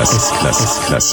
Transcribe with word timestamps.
S-Klasse, 0.00 0.16
S-Klasse, 0.16 0.64
S-Klasse. 0.64 1.12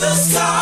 the 0.00 0.14
sky. 0.14 0.61